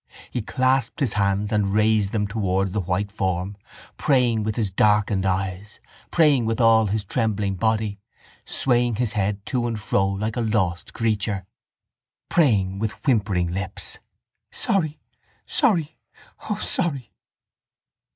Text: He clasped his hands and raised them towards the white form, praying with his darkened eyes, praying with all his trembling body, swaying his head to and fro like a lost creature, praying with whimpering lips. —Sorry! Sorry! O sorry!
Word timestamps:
He 0.31 0.41
clasped 0.41 0.99
his 0.99 1.13
hands 1.13 1.51
and 1.51 1.75
raised 1.75 2.11
them 2.11 2.25
towards 2.25 2.71
the 2.71 2.81
white 2.81 3.11
form, 3.11 3.55
praying 3.97 4.41
with 4.43 4.55
his 4.55 4.71
darkened 4.71 5.27
eyes, 5.27 5.79
praying 6.09 6.47
with 6.47 6.59
all 6.59 6.87
his 6.87 7.03
trembling 7.05 7.53
body, 7.53 7.99
swaying 8.43 8.95
his 8.95 9.11
head 9.11 9.45
to 9.45 9.67
and 9.67 9.79
fro 9.79 10.07
like 10.07 10.35
a 10.35 10.41
lost 10.41 10.93
creature, 10.95 11.45
praying 12.29 12.79
with 12.79 12.93
whimpering 13.05 13.49
lips. 13.49 13.99
—Sorry! 14.49 14.99
Sorry! 15.45 15.99
O 16.49 16.55
sorry! 16.55 17.11